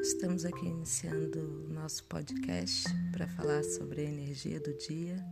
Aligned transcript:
Estamos 0.00 0.44
aqui 0.44 0.66
iniciando 0.66 1.68
nosso 1.68 2.02
podcast 2.06 2.88
para 3.12 3.28
falar 3.28 3.62
sobre 3.62 4.00
a 4.00 4.10
energia 4.10 4.58
do 4.58 4.76
dia. 4.76 5.24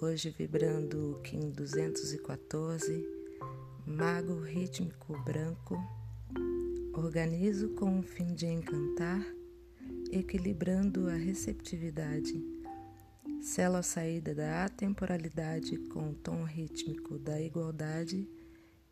Hoje 0.00 0.30
vibrando 0.30 1.10
o 1.10 1.22
Kim 1.22 1.50
214, 1.50 3.04
Mago 3.84 4.38
Rítmico 4.42 5.20
Branco. 5.24 5.76
Organizo 6.94 7.70
com 7.70 7.98
o 7.98 8.02
fim 8.02 8.32
de 8.32 8.46
encantar, 8.46 9.26
equilibrando 10.12 11.08
a 11.08 11.14
receptividade. 11.14 12.40
Selo 13.42 13.78
a 13.78 13.82
saída 13.82 14.32
da 14.36 14.66
atemporalidade 14.66 15.76
com 15.88 16.10
o 16.10 16.14
tom 16.14 16.44
rítmico 16.44 17.18
da 17.18 17.40
igualdade. 17.40 18.24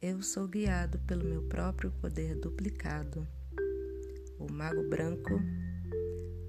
Eu 0.07 0.21
sou 0.21 0.47
guiado 0.47 0.99
pelo 1.07 1.25
meu 1.25 1.41
próprio 1.45 1.91
poder 1.93 2.39
duplicado 2.39 3.27
o 4.39 4.53
Mago 4.53 4.87
Branco, 4.87 5.41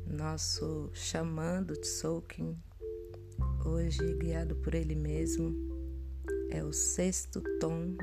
nosso 0.05 0.89
xamã 0.93 1.63
do 1.63 1.73
Tzolk'in, 1.73 2.53
hoje 3.65 4.13
guiado 4.15 4.57
por 4.57 4.75
ele 4.75 4.93
mesmo, 4.93 5.55
é 6.49 6.61
o 6.65 6.73
sexto 6.73 7.41
tom 7.61 7.95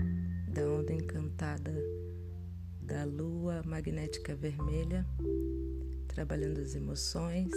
da 0.48 0.62
onda 0.62 0.94
encantada 0.94 1.74
da 2.80 3.04
lua 3.04 3.62
magnética 3.66 4.34
vermelha, 4.34 5.06
trabalhando 6.08 6.62
as 6.62 6.74
emoções 6.74 7.52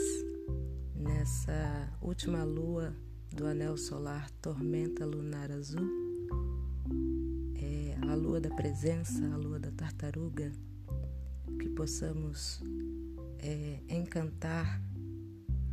nessa 0.94 1.98
última 2.02 2.44
lua 2.44 2.94
do 3.34 3.48
anel 3.48 3.78
solar 3.78 4.30
Tormenta 4.42 5.06
Lunar 5.06 5.50
Azul. 5.50 6.06
Lua 8.16 8.40
da 8.40 8.50
presença, 8.50 9.26
a 9.34 9.36
lua 9.36 9.60
da 9.60 9.72
tartaruga 9.72 10.50
que 11.60 11.68
possamos 11.70 12.64
é, 13.40 13.80
encantar 13.90 14.82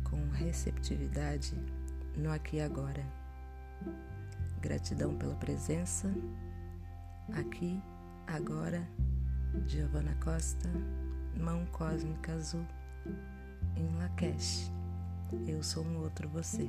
com 0.03 0.29
receptividade 0.31 1.53
no 2.17 2.29
aqui 2.29 2.57
e 2.57 2.61
agora. 2.61 3.01
Gratidão 4.59 5.17
pela 5.17 5.35
presença, 5.35 6.13
aqui, 7.33 7.81
agora, 8.27 8.85
Giovana 9.65 10.15
Costa, 10.21 10.69
Mão 11.37 11.65
Cósmica 11.67 12.33
Azul, 12.33 12.65
em 13.77 13.95
Lakesh. 13.99 14.69
Eu 15.47 15.63
sou 15.63 15.85
um 15.85 16.01
outro 16.01 16.27
você. 16.27 16.67